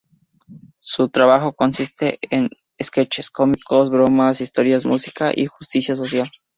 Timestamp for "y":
5.31-5.45